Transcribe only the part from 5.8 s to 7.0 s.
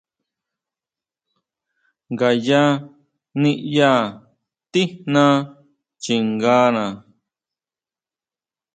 chingana.